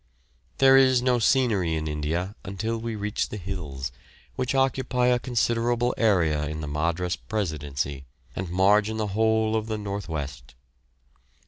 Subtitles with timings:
[0.57, 3.91] There is no scenery in India until we reach the hills,
[4.35, 9.77] which occupy a considerable area in the Madras presidency, and margin the whole of the
[9.77, 10.55] North West.